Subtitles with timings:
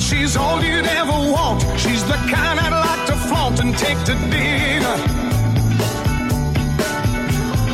[0.00, 1.62] She's all you'd ever want.
[1.76, 4.96] She's the kind I'd like to flaunt and take to dinner.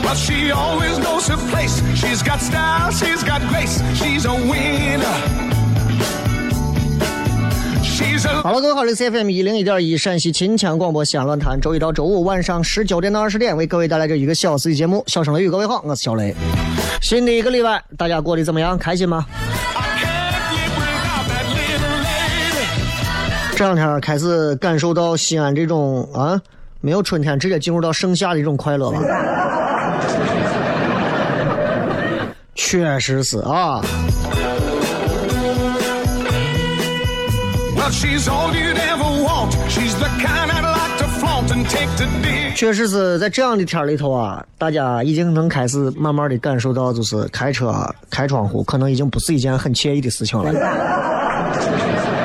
[0.02, 1.80] But she always knows her place.
[1.94, 3.82] She's got style, she's got grace.
[3.94, 5.14] She's a winner.
[7.82, 15.04] She's a 好了，各位好，这是 FM 一零一点一陕西秦腔广播西安论坛，周一到周五晚上十九点到二十点为各位带来这一个小时的节目。
[15.06, 16.34] 小声雷雨，各位好，我是小雷。
[17.00, 18.76] 新的一个礼拜，大家过得怎么样？
[18.78, 19.24] 开心吗？
[23.64, 26.38] 这两天开始感受到西安这种啊，
[26.82, 29.00] 没有春天直接进入到盛夏的一种快乐了。
[32.54, 33.80] 确实是啊.
[42.54, 50.52] 确实是在这样的天里头啊，大家已经能开始慢慢的感受到，就是开车啊开窗户可能已经不是一件很惬意的事情了。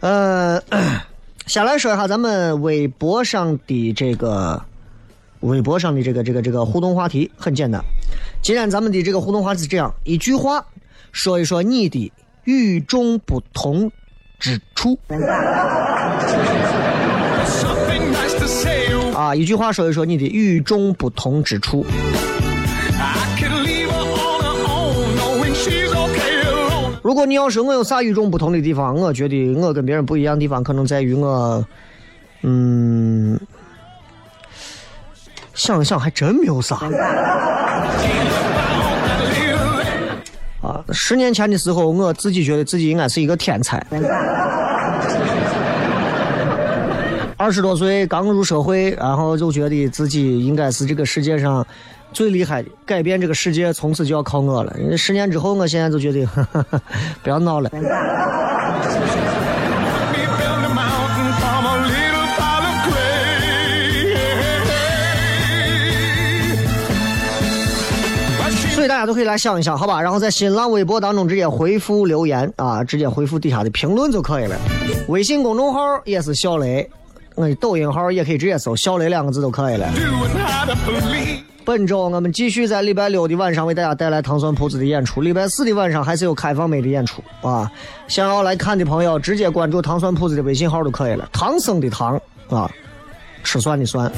[0.00, 0.62] 呃，
[1.46, 4.62] 先来说一下咱们微博上的这个
[5.40, 7.82] 微博上的这个这个这个互动话题，很简单。
[8.42, 10.64] 今天咱们的这个互动话题是这样：一句话
[11.10, 12.12] 说一说你的
[12.44, 13.90] 与众不同
[14.38, 14.98] 之处.
[15.08, 15.20] Oh,
[19.16, 21.84] 啊，一句话说一说你的与众不同之处。
[27.08, 31.64] 如果你要说我有啥与众不同的地方，我觉得我跟别人不一样的地方，可能在于我，
[32.42, 33.40] 嗯，
[35.54, 36.76] 想想还真没有啥。
[40.60, 43.82] 啊，十年前的时候，我自己觉得自己应该是一个天才。
[47.38, 51.66] 二十多岁刚入社会，然后就觉得自己应该是这个世界上
[52.12, 54.74] 最厉害的，改变这个世界从此就要靠我了。
[54.96, 56.82] 十年之后，我现在就觉得，呵呵呵
[57.22, 57.70] 不要闹了。
[68.74, 70.00] 所以大家都可以来想一想，好吧？
[70.00, 74.56] 然后在新浪微博当中直接回复留言啊，直接回复底下的评论就可以了。
[75.08, 76.88] 微信公众号也是小雷，
[77.34, 79.88] 我的抖音号也可以直接搜“小雷”两个字就可以了。
[81.68, 87.70] 本周我们继续在礼拜六的晚上为大家带来糖蒜铺子的演出，礼拜四的晚上还是有开放麦的演出啊！
[88.08, 91.28] 想要来看的朋友，直接关注糖蒜铺子的微信号就可以了。
[91.30, 92.18] 唐僧的唐
[92.48, 92.70] 啊，
[93.44, 94.10] 吃蒜的蒜。
[94.10, 94.14] And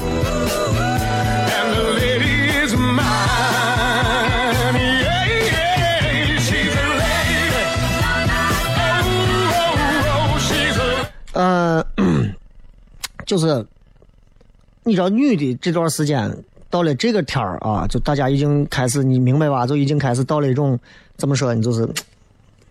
[1.75, 3.03] the lady is mine.
[4.73, 7.51] Yeah, yeah, she's a lady.
[8.95, 9.11] Oh,
[10.07, 11.85] oh, oh, she's a 呃，
[13.27, 13.65] 就是
[14.83, 16.33] 你知道女的这段时间
[16.71, 19.67] 到了这个天儿啊，就大家已经开始，你明白吧？
[19.67, 20.79] 就已经开始到了一种
[21.17, 21.61] 怎么说呢？
[21.61, 21.87] 就是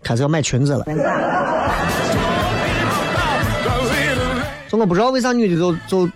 [0.03, 0.83] 开始要买裙子了。
[4.67, 6.09] 就我不知道为啥女的就就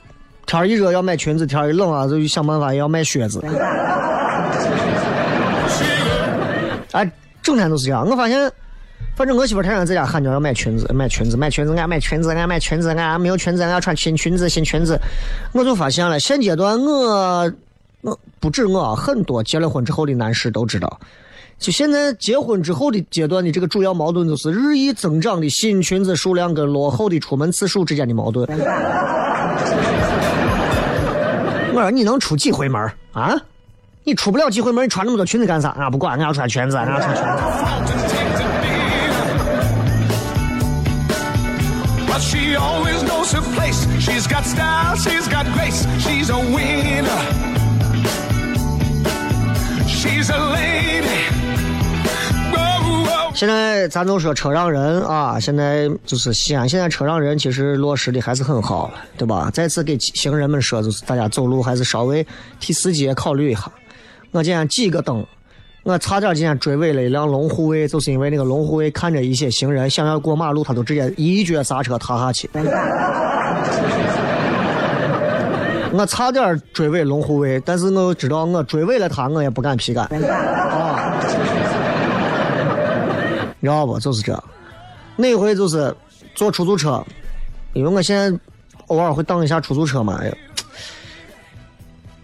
[0.46, 3.40] 天儿一热要买裙子，天儿一冷啊就想办法要买靴子。
[6.92, 7.12] 哎，
[7.44, 8.08] 整天都是这样。
[8.10, 8.50] 我发现，
[9.16, 14.98] 反正我媳妇天天在家喊叫要买裙子，买裙子，买裙子，俺买裙子，俺买裙子，俺没有裙子，俺要穿新裙子，新裙子。
[15.52, 17.52] 我就发现了，现阶段我
[18.06, 21.00] 我不止我，很多结了婚之后的男士都知道。
[21.58, 28.48] 就现在结婚之后的阶段的这个主要矛盾，就是日益增长的新裙子数量跟落后的出门次数之间的矛盾。
[31.74, 33.36] 我说你能出几回门啊？
[34.04, 35.70] 你出不了几回门，你穿那么多裙子干啥？
[35.70, 37.32] 啊，不管，俺要穿裙子，俺要穿裙子。
[42.18, 43.86] She always knows her place.
[44.00, 45.86] She's got style, she's got grace.
[46.00, 47.45] She's a winner.
[53.34, 59.52] 现在咱都说车让人啊，现在就是西安，现在车让人其实落实的还是很好，对吧？
[59.54, 62.26] 再次给行人们说，就是大家走路还是稍微
[62.62, 63.70] 替司机也考虑一下。
[64.32, 65.26] 我今天几个灯，
[65.84, 72.50] 我差点今天追尾了一辆龙护卫，就是因为那个龙护卫看着一些行人想要过马路，他都直接一脚刹车踏下去。
[75.98, 80.10] 我差点追尾龙护卫，但是我知道我追尾了他，我也不敢皮干啊。
[83.60, 83.98] 你知道不？
[84.00, 84.44] 就是这，
[85.16, 85.96] 那回就是
[86.36, 87.02] 坐出租车，
[87.74, 88.38] 因为我现在
[88.88, 90.20] 偶尔会当一下出租车嘛。
[90.22, 90.32] 哎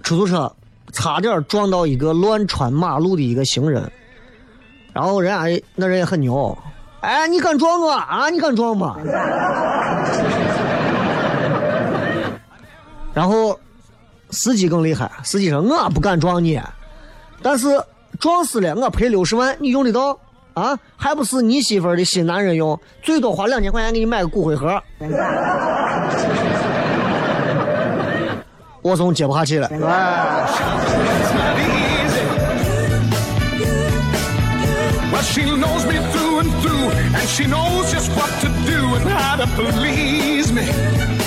[0.04, 0.52] 出租车
[0.92, 3.90] 差点撞到一个乱穿马路的一个行人，
[4.92, 6.58] 然后人家那人也很牛，
[7.00, 8.30] 哎，你敢撞我啊？
[8.30, 8.98] 你敢撞吗？
[13.14, 13.60] 然后
[14.30, 16.60] 司机更厉害，司机说我不敢撞你，
[17.42, 17.68] 但是
[18.20, 20.18] 撞死了我赔六十万，你用得到？
[20.54, 24.82] 啊，还不是你媳妇的新男人用，最多花两千块钱给你买个骨灰盒。
[28.82, 29.70] 我总接不下去了，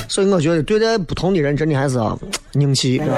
[0.09, 2.19] 所以我觉得对待不同的人，真的还是要
[2.53, 3.01] 拧气。
[3.01, 3.09] Oh,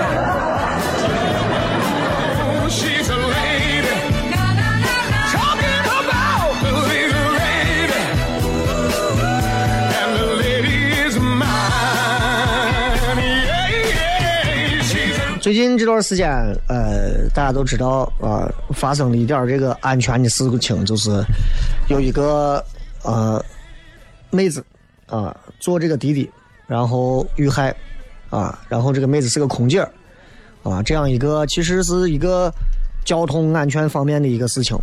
[15.41, 16.29] 最近这段时间，
[16.67, 21.23] 呃，大家都知道啊、发生了一点这个安全的事情，就是
[21.87, 22.61] 有一个
[23.05, 23.41] 呃
[24.31, 24.65] 妹子
[25.07, 26.29] 啊、坐这个滴滴，
[26.67, 27.75] 然后遇害
[28.31, 29.91] 啊，然后这个妹子是个空姐儿
[30.63, 32.53] 啊，这样一个其实是一个
[33.05, 34.77] 交通安全方面的一个事情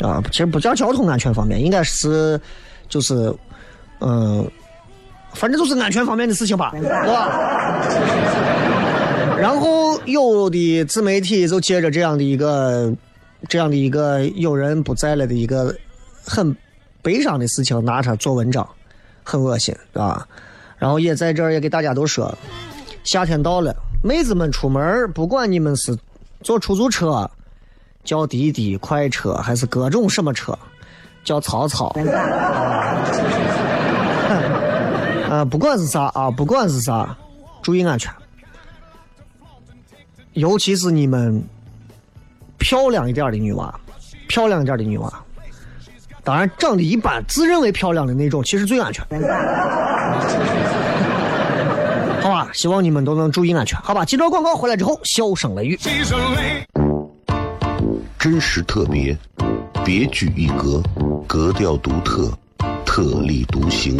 [0.00, 2.40] 啊，其实不叫交通安全方面，应该是
[2.88, 3.34] 就是
[4.00, 4.48] 嗯、
[5.34, 7.78] 反正就是安全方面的事情吧，对吧？
[9.36, 12.92] 然后有的自媒体就借着这样的一个、
[13.48, 15.74] 这样的一个有人不在了的一个
[16.24, 16.56] 很
[17.02, 18.68] 悲伤的事情，拿它做文章，
[19.24, 20.26] 很恶心啊。
[20.78, 22.32] 然后也在这儿也给大家都说，
[23.04, 25.96] 夏天到了，妹子们出门，不管你们是
[26.42, 27.28] 坐出租车、
[28.04, 30.56] 叫滴滴、快车，还是各种什么车，
[31.24, 31.92] 叫曹操，
[35.28, 37.16] 啊，不管是啥啊，不管是啥，
[37.60, 38.12] 注意安全。
[40.34, 41.42] 尤其是你们
[42.56, 43.74] 漂亮一点的女娃，
[44.28, 45.12] 漂亮一点的女娃，
[46.22, 49.04] 当然长得一般、自认为漂亮的那种，其实最安全。
[52.28, 53.80] 好吧，希望你们都能注意安全。
[53.80, 55.78] 好吧，接着广告回来之后，笑声雷雨。
[58.18, 59.16] 真实特别，
[59.82, 60.82] 别具一格，
[61.26, 62.30] 格调独特，
[62.84, 63.98] 特立独行，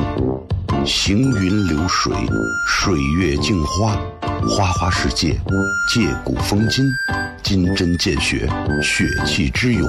[0.84, 2.12] 行云流水，
[2.66, 3.96] 水月镜花，
[4.46, 5.32] 花花世界，
[5.94, 6.84] 借古风今，
[7.42, 8.46] 金针见血，
[8.82, 9.88] 血气之勇，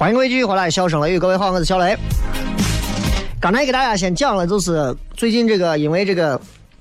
[0.00, 1.94] 欢迎各位继续回来，笑声雷雨，各位好，我是小雷。
[3.38, 6.40] 刚才给大家先讲了，就是最近这个因为这个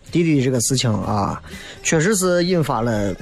[0.10, 1.44] 滴滴这个事情啊，
[1.84, 3.14] 确实是引发了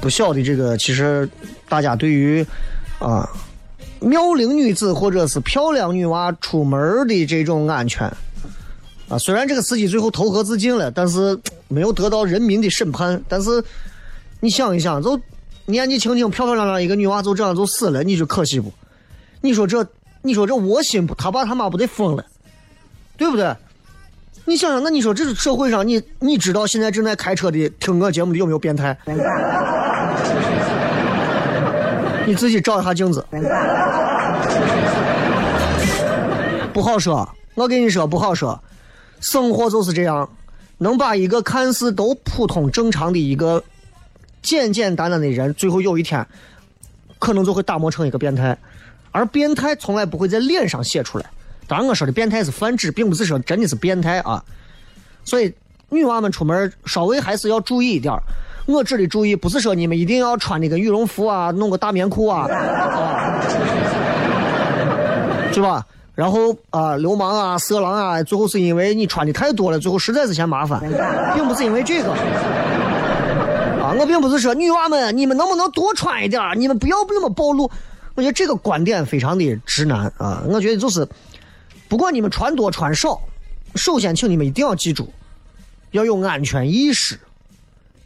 [0.00, 1.28] 不小的这个，其实
[1.68, 2.42] 大家对于
[2.98, 3.28] 啊
[4.00, 8.10] 妙龄女子或者是漂亮女娃出门的这种安全
[9.10, 13.22] 啊，虽然这个司机最后投河自尽了，但是没有得到人民的审判。
[13.28, 13.62] 但是
[14.40, 15.20] 你想一想，就
[15.66, 18.72] 年纪轻轻、漂漂亮亮一个女娃就这样就死了，你说可惜不？
[19.40, 19.86] 你说这，
[20.22, 21.14] 你说这窝心不？
[21.14, 22.24] 他爸他妈不得疯了，
[23.16, 23.54] 对不对？
[24.44, 28.96] 你想想，那你说这社会上，你你知道现在正在开车的听我节目的有没有变态？
[32.26, 33.24] 你自己照一下镜子，
[36.72, 37.28] 不好说。
[37.54, 38.60] 我跟你说不好说，
[39.20, 40.28] 生活就是这样，
[40.78, 43.64] 能把一个看似都普通正常的一个
[44.42, 46.26] 简简单单的人，最后有一天
[47.18, 48.56] 可能就会打磨成一个变态。
[49.10, 51.24] 而变态从来不会在脸上写出来。
[51.66, 54.42] 当然，我说的变态是泛指，并不是说真的是变态啊。
[55.24, 55.52] 所以，
[55.90, 58.14] 女娃们出门稍微还是要注意一点。
[58.66, 63.40] 我这里注意，不是说你们一定要穿那个羽绒服啊，弄个大棉裤啊，啊，
[65.52, 65.84] 是吧？
[66.14, 70.80] 然后啊，流氓啊、色狼啊，最后是因为你穿的太多了，最后实在是嫌麻烦，
[71.34, 72.10] 并不是因为这个。
[72.10, 76.42] 啊，我并不是说女娃们，你们能不能多穿一点？
[76.56, 77.70] 你们不要那么暴露。
[78.18, 80.42] 我觉得这个观点非常的直男啊！
[80.48, 81.06] 我觉得就是，
[81.88, 83.20] 不管你们穿多穿少，
[83.76, 85.08] 首先请你们一定要记住，
[85.92, 87.16] 要有安全意识，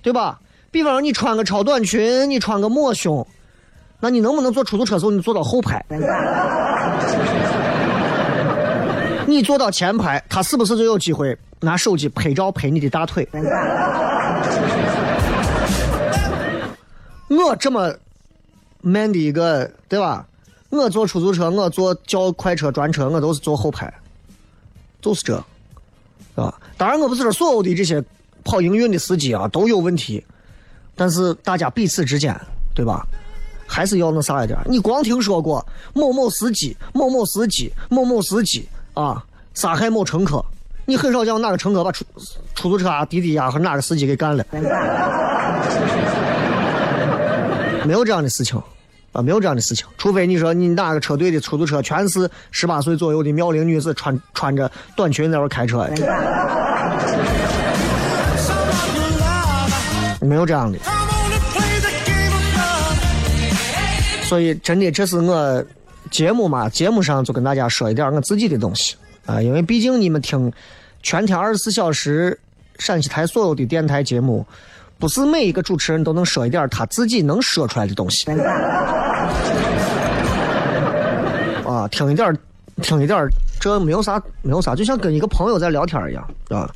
[0.03, 0.39] 对吧？
[0.71, 3.27] 比方说你穿个超短裙，你穿个抹胸，
[4.01, 5.83] 那你能不能坐出租车时候你坐到后排？
[9.27, 13.27] 你坐到前排，他是不是就有机会拿手机拍照拍你的大腿？
[17.31, 17.97] 我这么。
[18.83, 20.27] 慢的一个，对吧？
[20.69, 23.93] 我坐出租车，我坐叫快车、专车，我都是坐后排，
[25.01, 25.37] 就是这，
[26.35, 26.53] 啊。
[26.77, 28.03] 当然，我不是说所有的这些
[28.45, 30.25] 跑营运的司机啊都有问题，
[30.95, 32.39] 但是大家彼此之间，
[32.75, 33.07] 对吧？
[33.67, 34.59] 还是要那啥一点。
[34.67, 39.25] 你光听说过某某司机、某某司机、某某司机啊
[39.55, 40.45] 杀害某乘客，
[40.85, 42.05] 你很少见哪个乘客把出
[42.55, 44.45] 出租车啊、滴滴啊和哪个司机给干了。
[47.85, 48.61] 没有这样的事情，
[49.13, 49.87] 啊，没有这样的事情。
[49.99, 55.89] 除非你说你哪个车队的出租车全是十八岁左右的妙龄女子，穿穿着短裙在那开车，
[60.21, 60.79] 没有这样的。
[64.25, 65.65] 所以，真的，这是我
[66.11, 66.69] 节目嘛？
[66.69, 68.95] 节目上就跟大家说一点我自己的东西
[69.27, 70.51] 啊，因为毕竟你们听
[71.03, 72.39] 全天二十四小时
[72.79, 74.47] 陕西台所有的电台节目。
[75.03, 78.31] 不是每一个主持人都能说一点他自己能说出来的东西。
[81.67, 82.33] 啊，听一点
[82.83, 83.27] 听一点
[83.59, 86.73] 这没有啥，没有啥，就像跟一个朋友在聊天一样，啊。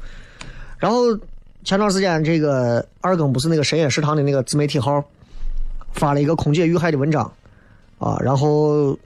[0.76, 1.16] 然后
[1.62, 5.00] 前段时间这个二更不是那个深夜食堂的那个自媒体号
[5.92, 7.30] 发了一个空姐遇害的文章，
[8.00, 8.98] 啊，然后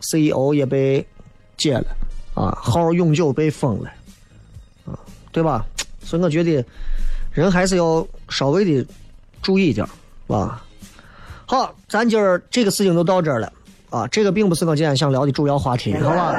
[0.00, 1.02] CEO 也被
[1.56, 1.86] 解了，
[2.34, 3.88] 啊，号永久被封了，
[4.84, 4.92] 啊，
[5.32, 5.64] 对吧？
[6.04, 6.62] 所以我觉得。
[7.32, 8.86] 人还是要稍微的
[9.40, 9.86] 注意一点，
[10.26, 10.62] 吧？
[11.46, 13.50] 好，咱今儿这个事情就到这儿了
[13.88, 14.06] 啊！
[14.08, 16.34] 这个并不是我今天想聊的主要话题，好吧？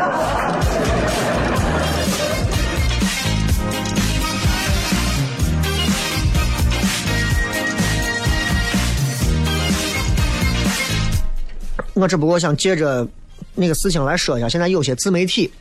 [11.95, 13.07] 我只不过想借着
[13.55, 15.51] 那个事情来说一下，现在有些自媒体，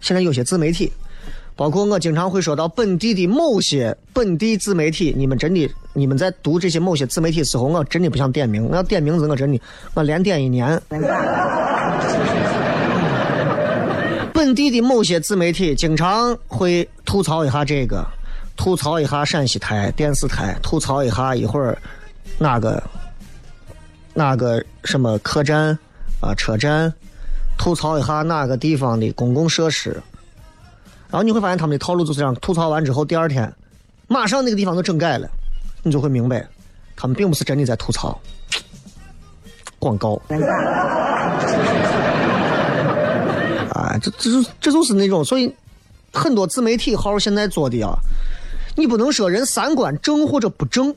[0.00, 0.90] 现在有些自媒体。
[1.60, 9.60] 包括我经常会说到本地的某些本地自媒体，你们真的，你们在读这些某些自媒体时候，我真的不想点名，我要点名字，我真的，
[9.92, 10.80] 我连点一年。
[14.32, 18.02] 本地的某些自媒体经常会吐槽一下这个，
[18.56, 21.76] 吐槽一下陕西台电视台，吐槽一下一会儿
[22.38, 22.82] 哪个
[24.14, 25.78] 哪个什么客栈
[26.20, 26.90] 啊车站，
[27.58, 30.02] 吐槽一下哪个地方的公共设施。
[31.10, 33.52] 然后你会发现他们的套路就是这样：吐槽完之后，第二天
[34.06, 35.28] 马上那个地方就整改了，
[35.82, 36.46] 你就会明白，
[36.96, 38.18] 他们并不是真的在吐槽。
[39.80, 40.20] 广告。
[43.72, 45.54] 啊，这这就这就是那种，所以
[46.12, 47.98] 很多自媒体号现在做的啊，
[48.76, 50.94] 你不能说人三观正或者不正。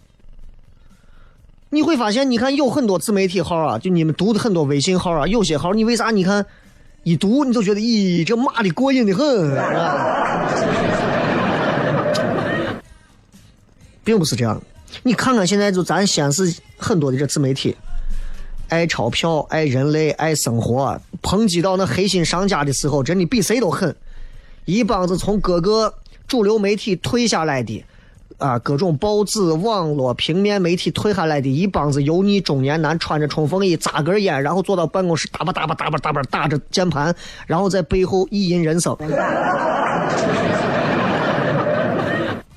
[1.69, 6.45] 你会发现，你看有很多自媒体号啊，就你们读的很多微信号啊，有些号你为啥你看？
[7.03, 9.51] 一读你就觉得，咦，这骂的过瘾的很，
[14.05, 14.61] 并不是这样。
[15.03, 17.75] 你看看现在就咱西安市很多的这自媒体，
[18.69, 23.93] 爱钞票、爱人类、爱生活，抨击到那黑心商家的时候，真的比谁都狠。
[24.63, 25.93] 一帮子从各个
[26.25, 27.83] 主流媒体退下来的，
[28.37, 37.15] 啊，各种报纸、网络、平面媒体退下来的一帮子油腻中年男，穿着冲锋衣，扎根烟，然后坐到办公室，哒吧哒吧哒吧哒吧打着键盘，
[37.47, 38.95] 然后在背后意淫人生。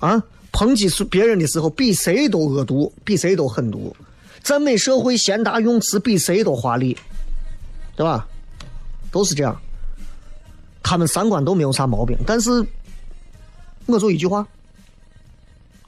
[0.00, 3.95] 啊，抨击别人的时候，比谁都恶毒，比谁都狠毒；
[4.42, 6.97] 赞美社会贤达用词，比谁都华丽，
[7.97, 8.26] 对吧？
[9.11, 9.56] 都是这样。
[10.83, 12.64] 他们三观都没有啥毛病，但是，
[13.87, 14.47] 我就一句话，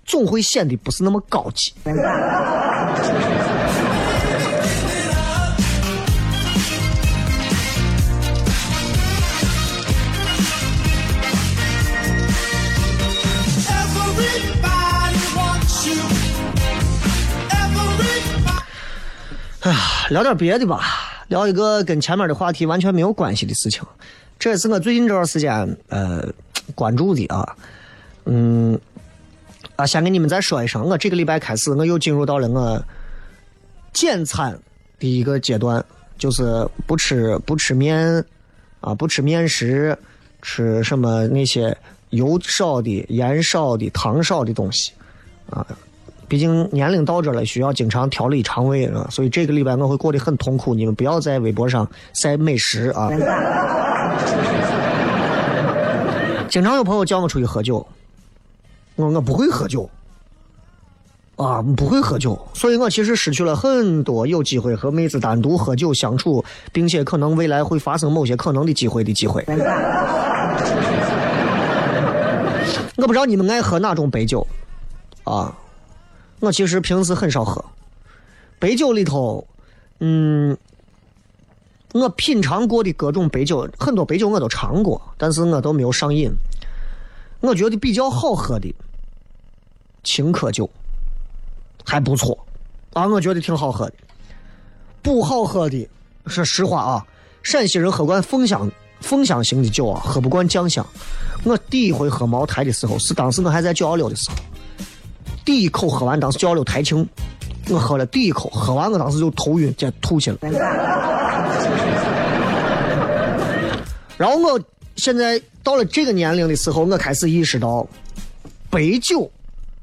[0.08, 1.72] 总会显得不是那么高级。
[19.60, 20.80] 哎呀，聊点别的吧，
[21.28, 23.82] 聊一个跟前面的话题完全没有关系的事情。
[24.38, 26.24] 这也是我最近这段时间呃
[26.74, 27.56] 关注的啊，
[28.24, 28.78] 嗯，
[29.78, 32.84] 啊，先给你们再说一声，我这个礼拜开始我又进入到了我
[33.92, 34.58] 减餐
[34.98, 35.84] 的一个阶段，
[36.18, 38.24] 就是不吃不吃面
[38.80, 39.96] 啊，不吃面食，
[40.42, 41.78] 吃什么那些
[42.10, 44.90] 油少的、盐少的、糖少的东西
[45.48, 45.64] 啊。
[46.26, 50.74] 毕竟年龄到这了，需要经常调理肠胃啊，所以这个礼拜我会过得很痛苦。
[50.74, 53.08] 你们不要在微博上晒美食啊。
[56.48, 57.86] 经常有朋友叫我出去喝酒，
[58.98, 59.88] 我我不会喝酒，
[61.36, 69.44] 啊，不会喝酒，所以我其实失去了很多有机会和妹子单独喝酒相处，并且可能未来会发生某些可能的机会的机会。
[72.96, 74.44] 我不知道你们爱喝哪种白酒，
[75.22, 75.56] 啊。
[76.40, 77.64] 我其实平时很少喝，
[78.58, 79.46] 白酒里头，
[80.00, 80.56] 嗯，
[81.92, 86.32] 我品尝过的各种白酒，很多白酒我都尝过，但是我都没有上瘾。
[87.40, 88.74] 我觉得比较好喝的
[90.08, 90.68] 青稞酒
[91.84, 92.36] 还不错，
[92.94, 93.92] 啊，我觉得挺好喝的。
[95.02, 95.86] 不好喝的，
[96.26, 97.06] 说实话啊，
[97.42, 98.70] 陕西人喝惯凤香
[99.02, 100.84] 凤香型的酒啊，喝不惯酱香。
[101.44, 104.36] 我第一回喝茅台的时候，是当时我还在九幺六的时候。
[105.44, 107.06] 第一口喝完，当时叫了台庆，
[107.68, 110.38] 我喝了第一口，喝完我当时就头晕，接吐去了。
[114.16, 114.58] 然后我
[114.96, 117.86] 现在到了这个年龄的时候，我开始意识到，
[118.70, 119.30] 白酒，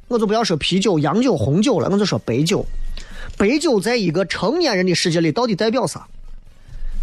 [0.08, 2.66] 我就不要说啤酒、洋酒、红酒了，我就说白酒。
[3.38, 6.06] 白酒在一个成年人的世界里到底代表啥？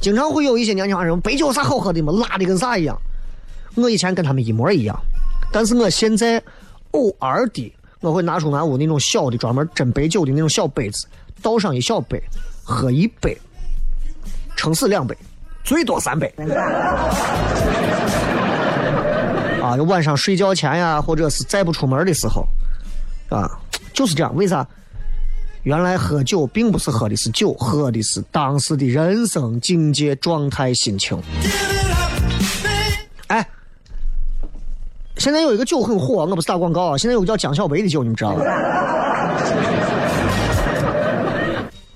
[0.00, 2.96] 经常会有一些年轻人白酒啥好喝的嘛，辣的跟啥一样。
[3.74, 4.98] 我以前跟他们一模一样，
[5.52, 6.42] 但是我现在
[6.92, 7.72] 偶尔的。
[8.00, 11.06] 我会拿出俺屋那种小的专门斟白酒的那种小杯子，
[11.40, 12.20] 倒上一小杯，
[12.64, 13.38] 喝一杯，
[14.56, 15.16] 撑死两杯，
[15.62, 16.26] 最多三杯。
[19.62, 22.44] 啊，晚上睡觉前呀，或者是再不出门的时候，
[23.32, 23.50] 啊，
[23.92, 24.34] 就是这样。
[24.36, 24.66] 为啥？
[25.64, 31.16] 原来喝酒并不是喝的是酒，喝的是当时的人生境界、状态、心情。
[33.28, 33.46] 哎
[35.18, 36.98] 现在有一个酒很火，我不是打广告啊。
[36.98, 38.42] 现在有个叫江小白的酒，你们知道吗？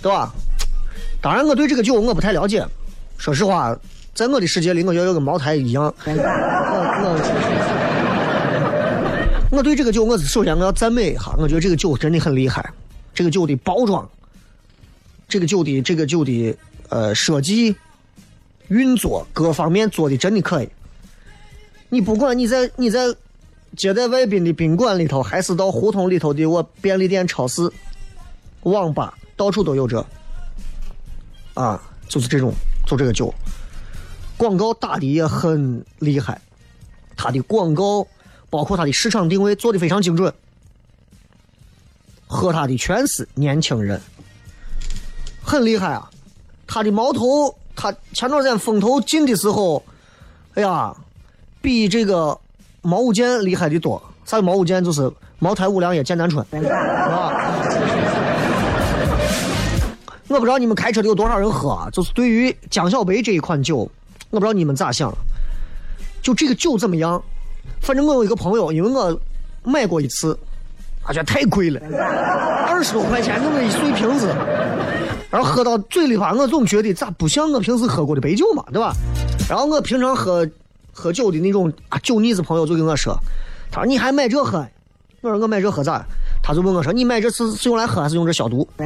[0.00, 0.32] 对吧？
[1.20, 2.64] 当然，我对这个酒我不太了解。
[3.18, 3.76] 说实话，
[4.14, 5.92] 在我的世界里，我觉得跟茅台一样。
[6.04, 6.12] 我
[7.02, 7.75] 我
[9.56, 12.70] 我对这个酒，我是首先我要赞美一下，我觉得这个酒真的很厉害。
[13.14, 14.06] 这个酒的包装，
[15.26, 16.54] 这个酒的这个酒的
[16.90, 17.74] 呃设计、
[18.68, 20.68] 运作各方面做的真的可以。
[21.88, 23.06] 你不管你在你在
[23.74, 27.66] 接待外宾的宾馆里头，还是到胡同里头的我便利店、超市、
[28.64, 30.04] 网吧，到处都有这，
[31.54, 32.52] 啊，就是这种
[32.86, 33.32] 做这个酒，
[34.36, 36.38] 广告打的也很厉害，
[37.16, 38.06] 它的广告
[38.50, 40.32] 包括它的市场定位做的非常精准，
[42.26, 44.00] 喝它的全是年轻人，
[45.42, 46.10] 很厉害啊，
[46.66, 49.82] 它的矛头，它前段时间风头劲的时候，
[50.54, 50.94] 哎呀。
[51.62, 52.38] 比这个
[52.82, 54.00] 茅五剑厉害的多。
[54.24, 54.84] 啥叫茅五剑？
[54.84, 57.50] 就是茅台、五粮液、剑南春，是吧？
[60.28, 61.90] 我不知道你们开车的有多少人喝啊？
[61.90, 63.78] 就是对于江小白这一款酒，
[64.30, 65.12] 我不知道你们咋想。
[66.22, 67.20] 就这个酒怎么样？
[67.80, 69.20] 反正我有一个朋友，因为我
[69.62, 70.38] 买过一次，
[71.04, 71.80] 而且太贵了，
[72.66, 74.34] 二十多块钱那么一碎瓶子，
[75.30, 78.92] 然后喝到嘴里话，我总觉得咋不像我平时喝过的白酒嘛，对吧？
[79.48, 80.46] 然后我平常喝。
[80.98, 83.14] 喝酒的那种啊酒腻子朋友就跟我说，
[83.70, 84.66] 他说你还买这喝？
[85.20, 86.02] 我说我买这喝咋？
[86.42, 88.66] 他就问我说你买这是是用来喝还是用这消毒？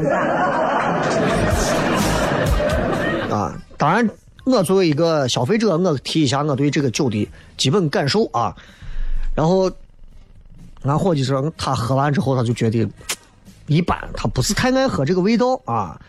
[3.31, 4.11] 啊，当然，
[4.50, 8.54] 我作为一个消费者，我提一下我对这个酒的基本感受啊。
[9.34, 9.70] 然后，
[10.82, 12.88] 俺伙计说，他喝完之后他就觉得
[13.66, 16.00] 一般，他不是太爱喝这个味道啊。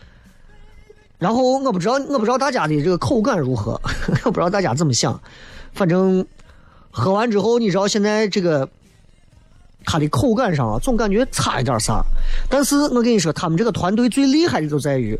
[1.18, 3.80] 然后我不知道，我不知道大家的这个口感如何，
[4.24, 5.18] 我不知道大家怎么想。
[5.72, 6.26] 反正
[6.90, 8.68] 喝完之后，你知道现在这个
[9.84, 12.02] 它的口感上啊，总感觉差一点啥。
[12.50, 15.18] 但是我跟你说，他们这个团队最厉害的就在于，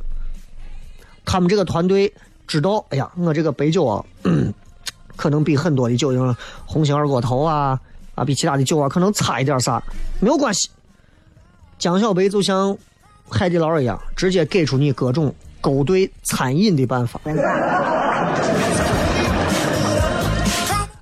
[1.24, 2.12] 他们这个团队
[2.46, 4.05] 知道，哎呀，我这个白酒啊，
[5.16, 7.78] 可能比很多的酒，像红星二锅头啊
[8.14, 9.83] 啊，比其他的酒啊可能差一点啥，
[10.20, 10.68] 没有关系。
[11.78, 12.76] 江小白就像
[13.28, 15.35] 海底捞一样，直接给出你各种。
[15.62, 17.20] 勾兑餐饮的办法，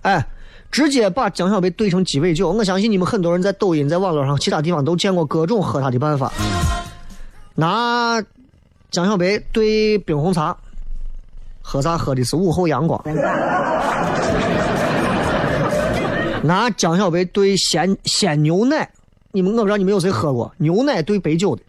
[0.02, 0.22] 哎，
[0.70, 2.50] 直接把江小白兑成鸡尾酒。
[2.50, 6.30] 我相信你们很多人在抖音、在网络上、其他地方都见过各种喝它的办法。
[7.54, 8.22] 拿
[8.90, 10.54] 江小白兑冰红茶，
[11.62, 11.96] 喝啥？
[11.96, 13.00] 喝的是午后阳光。
[16.42, 18.90] 拿江小白兑鲜鲜牛奶，
[19.32, 21.62] 你们我不知道你们有谁喝过牛奶兑白酒的。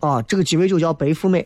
[0.00, 1.40] 啊，这个鸡尾酒叫白富美。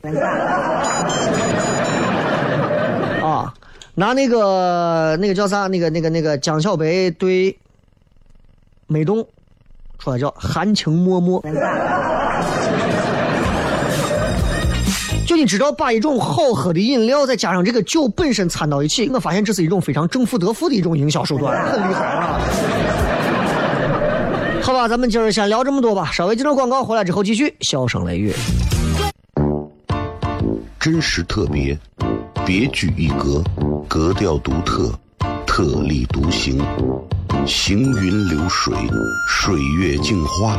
[3.23, 3.55] 啊，
[3.95, 5.67] 拿那个那个叫啥？
[5.69, 7.57] 那个那个那个江小白对
[8.87, 9.27] 美冻，
[9.99, 11.41] 出来叫含情脉脉。
[15.27, 22.41] 就你知道，把一种好喝的饮料再加上这个酒本身掺到一起，我发现这是一种非常正负得负的一种营销手段， 很厉害啊。
[24.63, 26.11] 好吧，咱们今儿先聊这么多吧。
[26.13, 27.55] 稍微进入广告，回来之后继续。
[27.61, 28.33] 笑声雷雨，
[30.81, 31.79] 真实特别，
[32.47, 33.43] 别具一格，
[33.89, 34.93] 格调独特，
[35.47, 36.63] 特立独行，
[37.47, 38.75] 行云流水，
[39.29, 40.59] 水月镜花，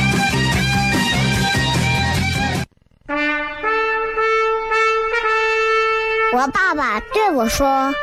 [6.33, 7.93] 我爸爸对我说：“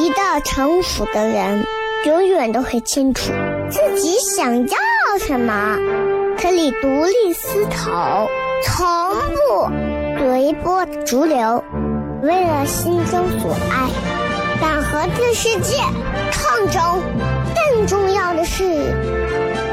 [0.00, 1.66] 一个成熟的人，
[2.06, 3.32] 永远都会清楚
[3.70, 4.78] 自己想要
[5.20, 5.76] 什么，
[6.40, 8.26] 可以独立思考，
[8.64, 8.86] 从
[9.34, 9.70] 不
[10.18, 11.62] 随波逐流，
[12.22, 13.90] 为了心中所爱，
[14.58, 15.76] 敢和这世界
[16.32, 17.02] 抗争。
[17.54, 18.64] 更重要的是，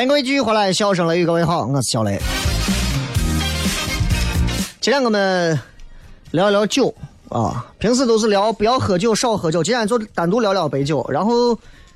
[0.00, 2.18] 欢迎各位继续回来，笑声雷雨，各位好，我是小雷。
[4.80, 5.60] 今天我们
[6.30, 6.94] 聊一聊酒
[7.28, 9.62] 啊，平时都是聊不要喝酒，少喝酒。
[9.62, 11.06] 今天就单独聊聊白酒。
[11.10, 11.54] 然后，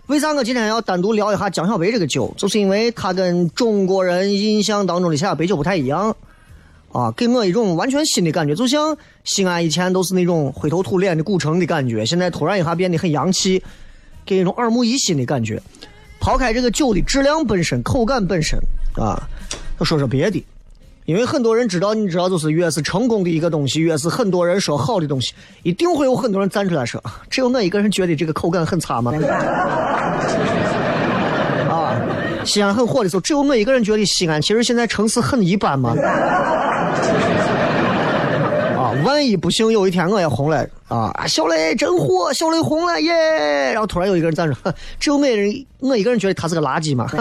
[0.09, 2.31] 为啥我今天要单独聊一下江小白这个酒？
[2.37, 6.15] 就是因为它跟中国人印象当中的其他白酒不太一样
[6.93, 8.55] 啊，给我一种完全新的感觉。
[8.55, 13.65] 就像西安以前都是那种灰头土脸的古城的感觉，现在突然一下变得很洋气，
[14.27, 15.63] 给一种耳目一新的感觉。
[16.25, 18.59] 抛开这个酒的质量本身、口感本身
[18.97, 19.23] 啊，
[19.79, 20.43] 要说说别的，
[21.05, 25.35] 因为很多人知道，你知道，就是越是成功的一个东西，越是很多人说好的东西，
[25.65, 29.13] 一定会有很多人站出来说，只有我一个人觉得这个口感很差吗？
[31.69, 31.95] 啊，
[32.43, 35.95] 西安很火的时候，只有我一个人觉得西安其实现在城市很一般吗？
[39.05, 41.27] 万一不幸有一天我也红了啊！
[41.27, 43.73] 小雷真火，小雷红了耶！
[43.73, 44.57] 然后突然有一个人站着，
[44.99, 47.07] 只有每人我一个人觉得他是个垃圾嘛。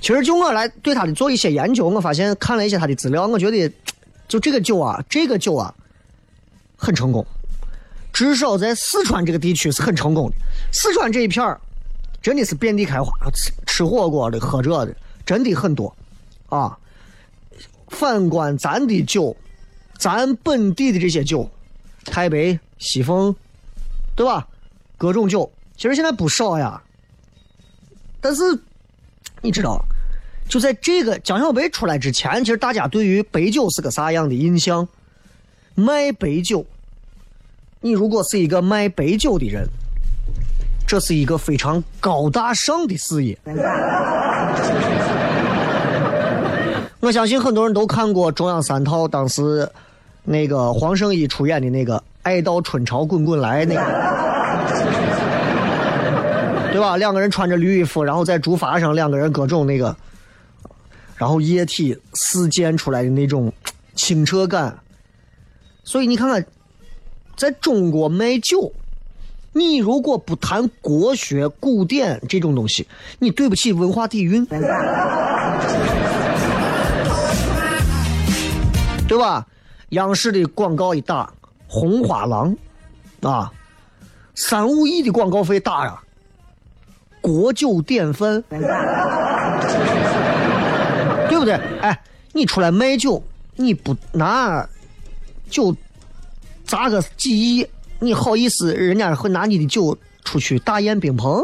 [0.00, 3.72] 其实就我来对他的做一些研究，我发现看了一些他的资料，我觉得
[4.28, 5.74] 就这个酒啊，这个酒啊
[6.76, 7.26] 很成功，
[8.12, 10.36] 至少在四川这个地区是很成功的。
[10.72, 11.60] 四川这一片儿
[12.22, 15.92] 真的是遍地开花，吃吃火锅的、喝这的真的很多
[16.48, 16.78] 啊。
[17.98, 19.34] 反观咱的酒，
[19.96, 21.48] 咱本地的这些酒，
[22.04, 23.34] 太白、西凤，
[24.14, 24.46] 对吧？
[24.98, 26.82] 各种酒，其实现在不少呀。
[28.20, 28.42] 但是
[29.40, 29.82] 你知道，
[30.48, 34.86] 就在这个江小白出来之前，其实大家对于白酒是个啥样的印象？
[35.74, 36.64] 卖白酒，
[37.80, 39.66] 你如果是一个卖白酒的人，
[40.86, 43.38] 这是一个非常高大上的事业。
[47.00, 49.68] 我相信很多人都看过中央三套当时
[50.24, 53.80] 那个黄圣依出演的那个《爱到春潮滚滚来》那个，
[56.72, 56.96] 对吧？
[56.96, 59.94] 两个人穿着绿衣服，然后在竹筏上，两个人各种那个，
[61.16, 63.52] 然后液体四溅出来的那种
[63.94, 64.76] 清澈感。
[65.84, 66.44] 所以你看看，
[67.36, 68.72] 在中国卖酒，
[69.52, 72.88] 你如果不谈国学古典这种东西，
[73.20, 74.44] 你对不起文化底蕴。
[79.08, 79.46] 对吧？
[79.90, 81.32] 央视的广告一打，
[81.68, 82.56] 红花郎，
[83.22, 83.52] 啊，
[84.34, 86.02] 三五亿的广告费打呀，
[87.20, 88.42] 国酒典范，
[91.28, 91.54] 对不对？
[91.80, 93.22] 哎，你出来卖酒，
[93.54, 94.68] 你不拿
[95.48, 95.74] 酒
[96.64, 97.66] 砸个几亿，
[98.00, 98.74] 你好意思？
[98.74, 101.40] 人家会拿你的酒出去大宴宾朋，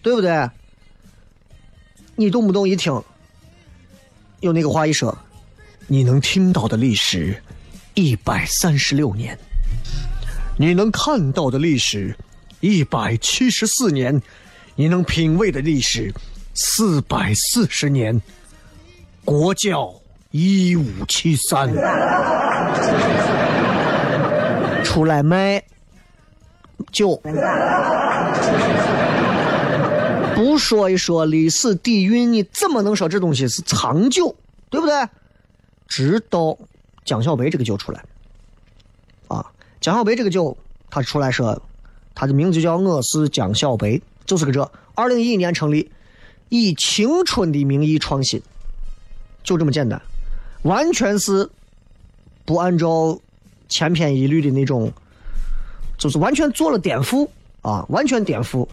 [0.00, 0.50] 对不对？
[2.14, 3.02] 你动不动一听，
[4.40, 5.16] 有那个话一说。
[5.88, 7.40] 你能听到的历史，
[7.94, 9.36] 一百三十六年；
[10.58, 12.16] 你能看到的历史，
[12.58, 14.20] 一百七十四年；
[14.74, 16.12] 你能品味的历史，
[16.54, 18.20] 四百四十年。
[19.24, 19.94] 国窖
[20.32, 21.72] 一五七三，
[24.82, 25.62] 出来卖
[26.90, 27.20] 酒，
[30.34, 34.34] 不说一说历史底蕴，你怎么能说这东西是长久？
[34.68, 34.94] 对不对？
[35.88, 36.56] 直到
[37.04, 38.04] 江小白这个酒出来，
[39.28, 39.46] 啊，
[39.80, 40.56] 江小白这个酒，
[40.90, 41.60] 他出来说，
[42.14, 44.70] 他的名字叫我是江小白，就是个这。
[44.94, 45.90] 二零一一年成立，
[46.48, 48.40] 以青春的名义创新，
[49.44, 50.00] 就这么简单，
[50.62, 51.48] 完全是
[52.44, 53.18] 不按照
[53.68, 54.90] 千篇一律的那种，
[55.98, 57.28] 就是完全做了颠覆
[57.62, 58.66] 啊，完全颠覆。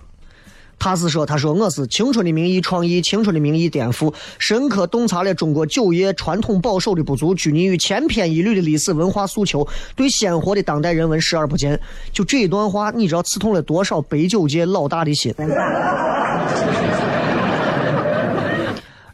[0.84, 9.66] 他是说：“他说我是青春的名义创意，青春的名义颠覆，深刻洞察了中国酒业传统保守的不足，拘泥于千篇一律的历史文化诉求，
[9.96, 11.80] 对鲜活的当代人文视而不见。”
[12.12, 15.34] 就这一段话，你知道刺痛了多少白酒界老大的心？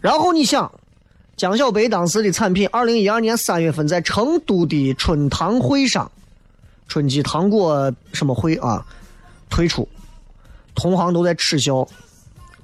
[0.01, 0.71] 然后你想，
[1.37, 6.11] 江小白当时的产品，二零一二年三月份在成都的春堂会上，
[6.87, 8.83] 春季糖果什么会啊，
[9.51, 9.87] 推出。
[10.79, 11.85] 同行都在耻笑，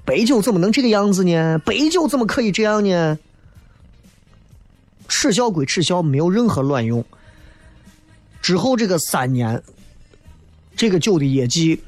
[0.04, 1.58] 白酒怎么能这个样子呢？
[1.58, 3.18] 白酒怎么可以这样呢？
[5.06, 7.04] 耻笑归耻笑，没有任何卵用。
[8.40, 9.62] 之后这个三年，
[10.74, 11.82] 这个酒的业绩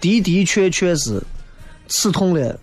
[0.00, 1.22] 的的确确是
[1.88, 2.58] 刺痛了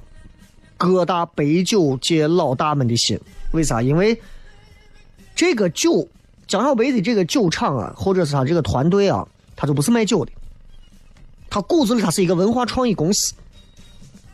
[0.77, 3.19] 各大白酒界老大们的心。
[3.51, 3.81] 为啥？
[3.81, 4.19] 因为
[5.35, 6.07] 这个酒，
[6.47, 10.31] 江小白的这个酒厂啊，或者是他这个团队啊，他就不是卖酒的。
[11.55, 13.33] 他骨子里他是一个文化创意公司，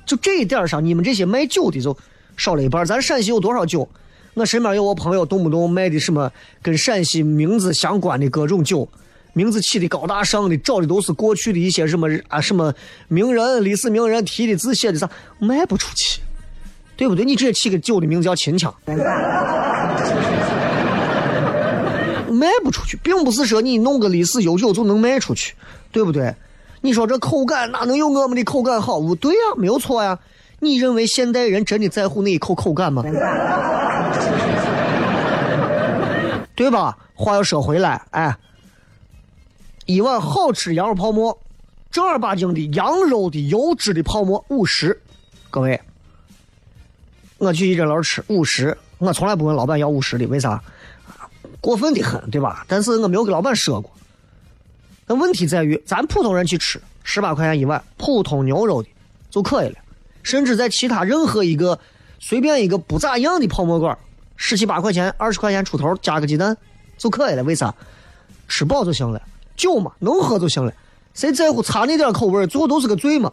[0.07, 1.95] 就这一点上，你们这些卖酒的就
[2.35, 2.83] 少了一半。
[2.83, 3.87] 咱陕西有多少酒？
[4.33, 6.31] 我身边有我朋友，动不动卖的什么
[6.63, 8.89] 跟陕西名字相关的各种酒，
[9.33, 12.73] 名字起的高大上的，找的都是过去的一些什么啊什么
[13.07, 15.07] 名人、历史名人题的字写的啥，
[15.37, 16.21] 卖不出去，
[16.97, 17.23] 对不对？
[17.23, 18.97] 你直接起个酒的名字叫秦腔，卖
[22.63, 25.53] 不出去，并不是说你弄个历史悠久就能卖出去，
[25.91, 26.33] 对不对？
[26.81, 28.99] 你说这口感哪能有我们的口感好？
[28.99, 30.17] 不对呀，没有错呀。
[30.59, 33.03] 你认为现代人真的在乎那一口口感吗？
[36.55, 36.97] 对吧？
[37.15, 38.35] 话又说回来，哎，
[39.85, 41.37] 一碗好吃羊肉泡馍，
[41.91, 44.99] 正儿八经的羊肉的油脂的泡馍五十，
[45.49, 45.79] 各位，
[47.37, 50.61] 我去一诊楼吃五十，我从来不问老板要五十的，为啥？
[51.59, 52.65] 过分的很，对吧？
[52.67, 53.91] 但是我没有给老板说过。
[55.11, 58.87] 但问题在于，咱普通人去吃十八块钱一碗普通牛肉的
[59.29, 59.75] 就可以了，
[60.23, 61.77] 甚至在其他任何一个
[62.17, 63.97] 随便一个不咋样的泡馍馆，
[64.37, 66.55] 十七八块钱、二十块钱出头加个鸡蛋
[66.97, 67.43] 就可以了。
[67.43, 67.75] 为啥？
[68.47, 69.21] 吃饱就行了，
[69.57, 70.71] 酒嘛能喝就行了，
[71.13, 73.29] 谁在乎差那点口味，最后都是个醉嘛。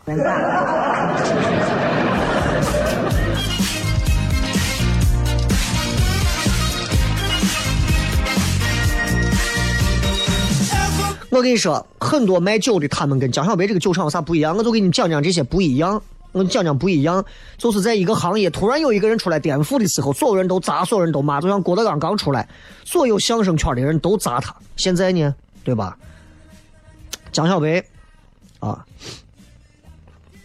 [11.38, 14.56] 我跟你说，很多卖酒的，他们跟江小白这个酒厂有啥不一样？
[14.56, 16.02] 我就给你讲讲这些不一样。
[16.32, 17.24] 我讲讲不一样，
[17.56, 21.40] 就是在一个行业突然有一个人出来颠覆的时候，所有人都砸，所有人都骂。
[21.40, 22.46] 就像郭德纲刚出来，
[22.84, 24.54] 所有相声圈的人都砸他。
[24.76, 25.96] 现在呢，对吧？
[27.30, 27.82] 江小白
[28.58, 28.84] 啊，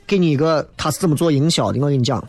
[0.05, 1.79] 给你一个他是怎么做营销的？
[1.79, 2.23] 我跟你讲，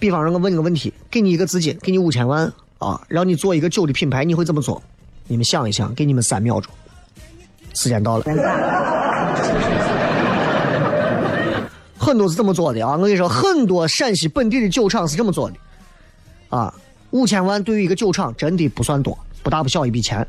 [0.00, 4.82] 比方说我问你个问题，给你一个资金，给你五千万啊，让你做一个酒的品牌，你会怎么做？
[5.28, 6.72] 你们想一想，给你们三秒钟，
[7.74, 8.24] 时间到了。
[11.98, 12.96] 很多是这么做的啊！
[12.96, 15.56] 我跟你说，很多陕西本地的酒厂是这么做的
[16.48, 16.74] 啊。
[17.10, 20.26] 五千万对于一个酒厂真的不算多，不大不小一笔钱。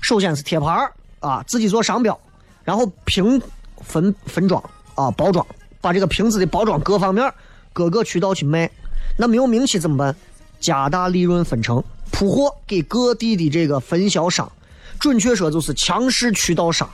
[0.00, 2.18] 首先是贴牌啊，自己做商标，
[2.64, 3.40] 然后瓶
[3.82, 4.62] 分分装
[4.94, 5.46] 啊，包装，
[5.80, 7.32] 把这个瓶子的包装各方面
[7.72, 8.70] 各个渠道去卖。
[9.16, 10.16] 那没有名气怎么办？
[10.60, 14.50] 加大利润分成，铺货给各地的这个分销商，
[14.98, 16.88] 准确说就是强势渠道商。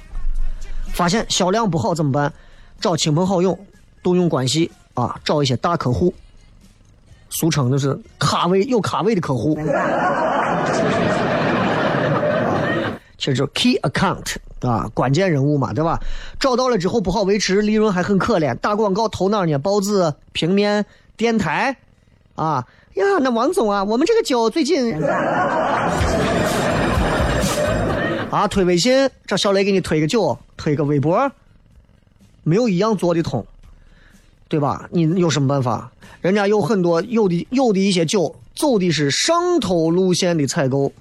[0.93, 2.33] 发现销量不好怎么办？
[2.81, 3.59] 找亲朋好友，
[4.03, 6.13] 动用关系啊，找一些大客户，
[7.29, 9.57] 俗称就是卡位有卡位的客户。
[13.17, 16.01] 其实就是 key account 啊，关键人物嘛，对吧？
[16.41, 18.55] 找到了之后不好维持，利润还很可怜。
[18.57, 19.59] 打广告投哪呢？
[19.59, 20.85] 报纸、平面、
[21.17, 21.77] 电台，
[22.35, 24.99] 啊呀，那王总啊，我们这个酒最近
[28.31, 31.31] 啊，推微信，这小雷给你推个酒，推个微博，
[32.45, 33.45] 没有一样做得通，
[34.49, 34.89] 对吧？
[34.93, 35.91] 你有什么办法？
[36.21, 40.93] 人家有很多有的有的一些酒走的是上头路线的采购，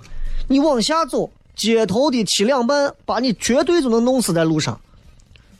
[0.48, 1.30] 你往下走。
[1.56, 4.80] 街头的七两半，把你绝对就能弄死在路上。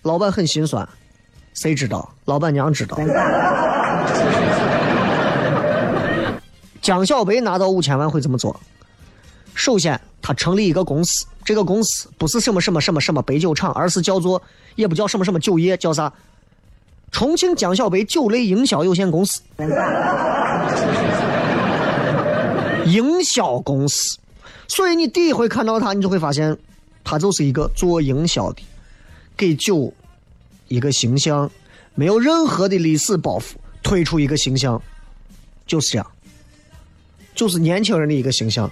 [0.04, 0.88] 老板很心酸，
[1.54, 2.14] 谁知道？
[2.24, 2.98] 老板娘知道。
[6.82, 8.58] 江小白拿到五千万会怎么做？
[9.60, 14.42] 首先，他成立一个公司，这个公司不是什么什么什么什么白酒厂，而是叫做
[14.76, 16.12] 也不叫什么什么酒业，叫啥？
[17.12, 19.42] 重庆江小白酒类营销有限公司。
[22.86, 24.18] 营销公司。
[24.70, 26.58] 所以你第一回看到他，你就会发现，
[27.04, 28.62] 他就是一个做营销的，
[29.36, 29.94] 给酒
[30.70, 31.52] 一个形象，
[31.96, 34.82] 没有任何的历史包袱，推出一个形象，
[35.68, 36.12] 就是这样，
[37.36, 38.72] 就是年轻人的一个形象，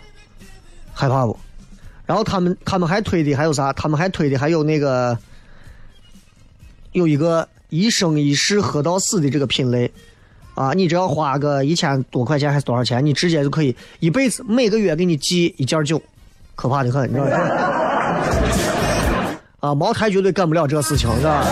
[0.97, 1.37] 害怕不？
[2.07, 3.71] 然后他们他们还推的还有啥？
[3.73, 5.15] 他们还推的还有那个，
[6.93, 9.91] 有一个一生一世喝到死的这个品类。
[10.55, 16.01] 啊，你只要花个一千多块钱还是多少钱，你直接就可以一辈子每个月给你寄一件酒，
[16.55, 17.37] 可怕的很，你知道吗？
[19.69, 21.45] 啊，茅台绝对干不了这事情，是吧？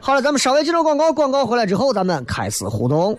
[0.00, 3.18] 好了，咱们稍微进入广告，广告回来之后，咱们开始互动。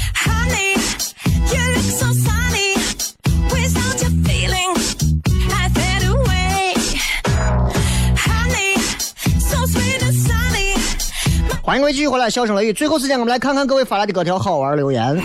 [11.91, 12.73] 继续回来，笑声雷雨。
[12.73, 15.21] 最后时间，我们来看看各位发来的各条好玩留言。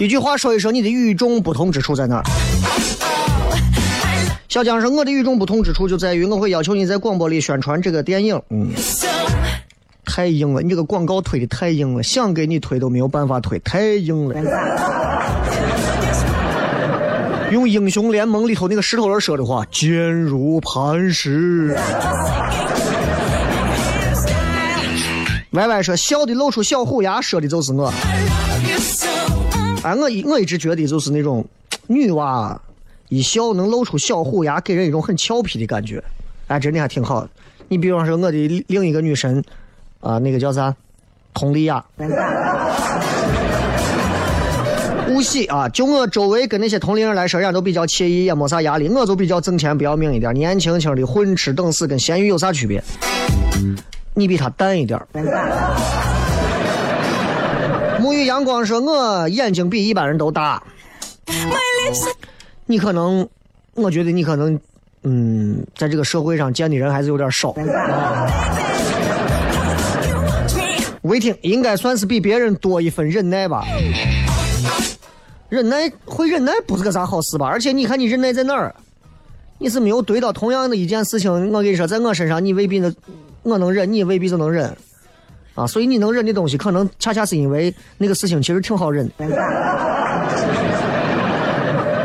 [0.00, 2.24] 一句话说一说你的与众不同之处在哪儿？
[4.48, 8.70] 小江说：“我的与众不同之处就在于我会要求你在广播里宣传这个电影。”嗯，
[10.04, 15.01] 太硬了，你这个广告推的太硬了，想给你推都没有办法推，太硬了。
[17.52, 21.76] 用《英雄联盟》里头那个石头人说的话：“坚如磐石。”
[25.52, 27.92] Y Y 说：“笑的露出小虎牙，说的就是我。”
[29.84, 31.44] 哎，我一我一直觉得就是那种
[31.88, 32.58] 女娃
[33.10, 36.02] 一笑能露出小虎牙，给人一种很俏皮的感觉。
[36.46, 37.28] 哎，真的还挺好。
[37.68, 39.44] 你比方说我的另一个女神
[40.00, 40.74] 啊，那个叫啥？
[41.34, 41.84] 佟丽娅。
[45.12, 48.88] 不喜啊，就我周围跟那些同龄人来说，人家都比较惬意，也没啥压力。
[48.88, 52.82] 我就比较挣钱不要命一点，年轻轻的混吃等死，跟咸鱼有啥区别？
[54.14, 54.98] 你比他淡一点。
[58.00, 60.62] 沐浴阳光说：“我眼睛比一般人都大。”
[62.66, 63.28] 你可能，
[63.74, 64.58] 我觉得你可能
[65.04, 67.50] 嗯，在这个社会上见的人还是有点少。
[67.50, 68.26] 啊
[71.02, 73.64] 魏听应该算是比别人多一份忍耐吧。
[75.52, 77.46] 忍耐会忍耐不是个啥好事吧？
[77.46, 78.74] 而且你看你忍耐在哪儿？
[79.58, 82.94] 你是没有对到同样的一件事情，我跟你说，在我身上你未必能，
[83.42, 84.74] 我能忍，你未必就能忍。
[85.54, 89.06] 啊，所以你能忍的东西，可能恰恰是因为那个事情其实挺好忍。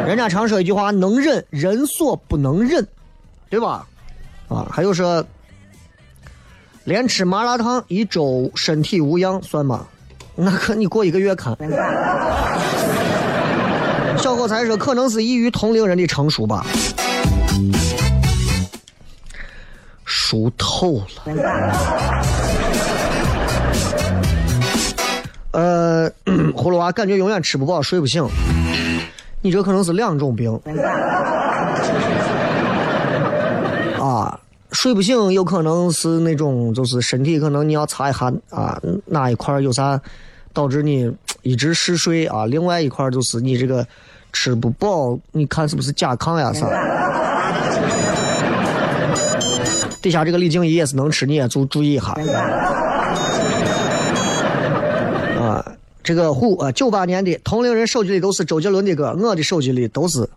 [0.05, 2.85] 人家常说一句话：“能忍，人所不能忍”，
[3.49, 3.87] 对吧？
[4.49, 5.25] 啊，还有说，
[6.83, 9.87] 连吃麻辣烫一周身体无恙算吗？
[10.35, 11.57] 那可你过一个月看。
[14.19, 16.65] 小伙才说，可能是异于同龄人的成熟吧。
[20.05, 21.05] 熟透了。
[25.51, 26.11] 呃，
[26.53, 28.27] 葫芦娃感觉永远吃不饱睡不醒，
[29.41, 30.53] 你这可能是两种病。
[33.99, 34.39] 啊，
[34.71, 39.99] 睡不醒有可能是那种，就是身体可能你要查一下啊哪一块有啥
[40.57, 43.85] 导致你一直嗜睡啊，另外一块就是你这个
[44.33, 46.67] 吃不饱，你看是不是甲亢呀啥？
[50.01, 52.07] 底下这个李静怡也是能吃，你也注注意一下。
[55.39, 55.63] 啊，
[56.03, 60.27] 这个虎啊，九八年的同龄人手机里都是周杰伦的歌，我的手机里都是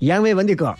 [0.00, 0.74] 阎维文的歌。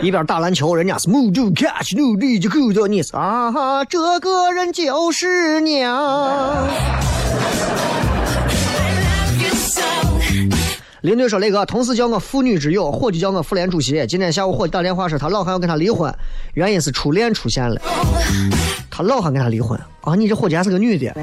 [0.02, 6.66] 一边打篮球，人家是 move to catch，努力就够着你是啊哈，这个人就是娘。
[11.02, 14.06] 林队说：“雷哥，同事叫我妇女之友，伙计叫我妇联主席。
[14.06, 16.14] 今天下午伙计打电话说，他老汉要跟他离婚，
[16.52, 17.80] 原因是初恋出现了。
[18.90, 20.14] 他老汉跟他离婚啊？
[20.14, 21.14] 你这伙计还是个女的？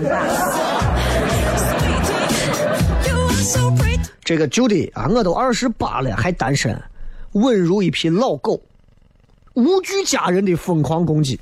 [4.23, 6.75] 这个 Judy 啊，我都二十八了还单身，
[7.37, 8.59] 稳如一匹老狗，
[9.53, 11.39] 无惧家人的疯狂攻击。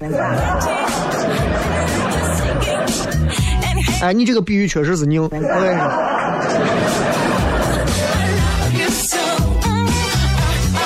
[4.02, 5.56] 哎，你这个比喻确实是硬，我跟你说。”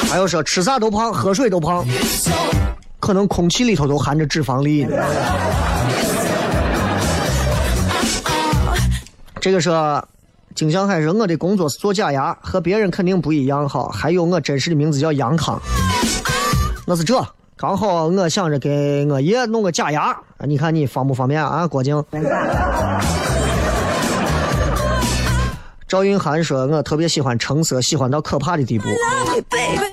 [0.09, 1.85] 还有说吃啥都胖，喝水都胖，
[2.99, 4.95] 可能空气里头都含着脂肪粒呢。
[9.39, 10.03] 这个说，
[10.59, 13.89] 金向海说我的工作是做假牙，和别人肯定不一样哈。
[13.93, 15.57] 还有我真实的名字叫杨康，
[16.85, 21.65] 我是这，刚好我想着给我爷弄个假牙，你看你方不方便啊？
[21.65, 22.03] 郭靖。
[25.87, 28.89] 赵云涵说：“我特别喜欢橙色，喜欢到可怕的地步。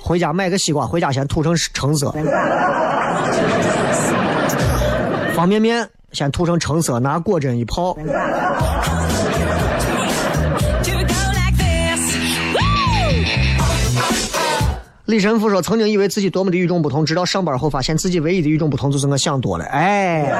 [0.03, 2.13] 回家买个西瓜，回家先涂成橙色。
[5.33, 7.97] 方便面先涂成橙色，拿果针一泡。”
[15.07, 20.33] 李神父说：“曾经以为自己多么的与众不同，直到上班后发现自己唯一的与众不同就是我想多了。”哎。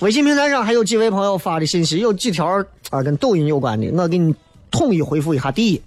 [0.00, 4.34] 微信平台上还有几位朋友发的信息，有几条啊跟抖音有关的，我给你
[4.70, 5.50] 统一回复一下。
[5.50, 5.82] 第一，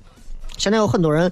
[0.58, 1.32] 现在有很多人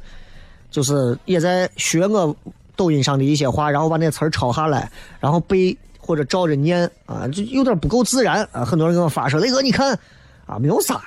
[0.70, 2.36] 就是也在学我
[2.76, 8.64] 抖音上的一些话，然后把那词儿抄下来，然后背或者照着念啊，就有点不够自然啊。
[8.64, 9.98] 很多人给我发说：“雷哥，你看
[10.46, 11.02] 啊，没有啥，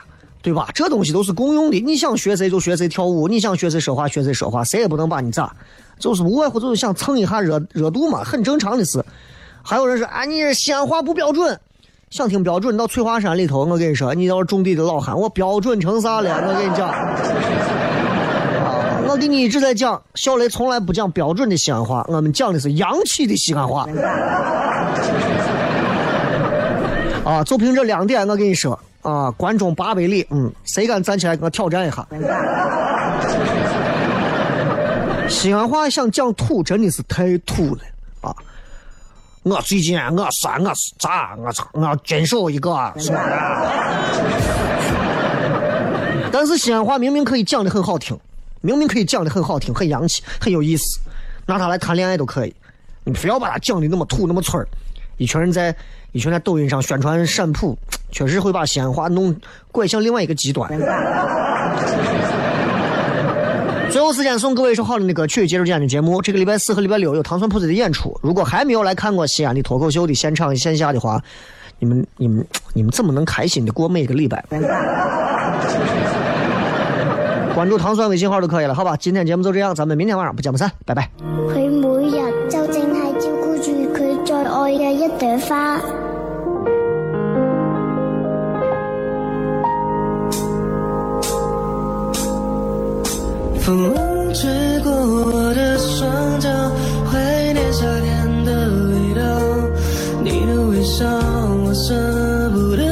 [0.45, 0.69] 对吧？
[0.75, 5.51] 这东西都是共用的，你想学谁就学谁跳舞，你想学谁说话学谁说话，谁也不能把你咋，
[5.99, 9.03] 就是无外乎就是想蹭一下热热度嘛，很正常的事。”
[9.67, 11.59] 还有人说：“啊，你这西安话不标准，
[12.11, 13.65] 想听标准到翠华山里头。
[13.65, 16.47] 我跟你说，你要是种地的老汉，我标准成啥了？
[16.47, 16.95] 我跟你讲，啊，
[19.09, 23.89] 我给你一直在讲，小雷从来不讲标准的西安话，我们讲的是洋气的西安话。
[27.25, 32.07] 啊，就凭这两点，我跟你说，啊，关中八百里，嗯，谁敢站起来跟我挑战一下？
[35.29, 37.83] 西安话想讲土，真的是太土了
[38.23, 38.35] 啊！
[39.43, 42.71] 我最近我说我是咋我操我要坚守一个，
[46.33, 48.19] 但是西安话明明可以讲的很好听，
[48.63, 50.99] 明明可以讲的很好听，很洋气，很有意思，
[51.47, 52.55] 拿它来谈恋爱都可以。
[53.05, 54.67] 你非要把它讲的那么土那么村儿，
[55.19, 55.75] 一群人在
[56.15, 57.77] 一群在抖音上宣传陕普，
[58.13, 59.35] 确实会把西安话弄
[59.73, 60.71] 拐向另外一个极端。
[63.91, 66.23] 最后时间送各位一首好听的歌曲，接着今天的节目。
[66.23, 71.21] 这个礼拜四和礼拜六有糖蒜铺子的演出，如果还没有来看过西安的脱口秀的现场线下的话，
[71.81, 74.45] 你们、你们、你们怎么能开心的过每个礼拜？
[77.55, 78.97] 关注糖蒜微信号就可以了，好吧？
[78.97, 81.11] 今天节目就这样，咱们明天晚上不见不散，拜拜。
[81.49, 85.81] 佢每日就淨係照顧住佢最愛嘅一朵花。
[93.65, 93.95] 风
[94.35, 94.51] 吹
[94.81, 96.51] 过我的双脚，
[97.11, 97.19] 怀
[97.55, 99.23] 念夏天的味道。
[100.23, 101.07] 你的微笑，
[101.65, 101.95] 我舍
[102.51, 102.83] 不得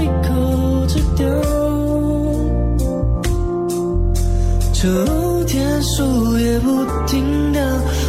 [0.00, 1.26] 一口吃掉。
[4.72, 4.88] 秋
[5.44, 7.60] 天树叶不停掉，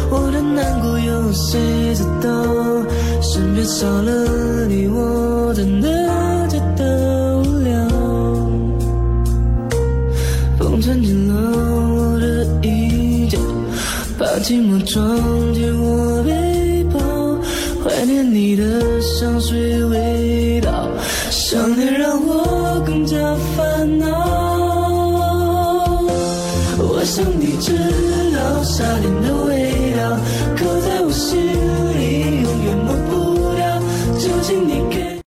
[0.08, 2.30] 我的难过有谁知道？
[3.20, 5.33] 身边少了你，我
[14.24, 16.98] 把寂寞装进我背包，
[17.84, 20.88] 怀念你的香水味道，
[21.30, 23.18] 想念让我更加
[23.54, 24.06] 烦恼。
[26.78, 27.76] 我想你知
[28.34, 29.43] 道夏天的